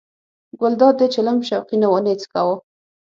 ګلداد 0.59 0.95
د 1.01 1.03
چلم 1.13 1.37
شوقي 1.47 1.75
نه 1.81 1.87
و 1.91 1.95
نه 2.05 2.09
یې 2.11 2.17
څکاوه. 2.21 2.55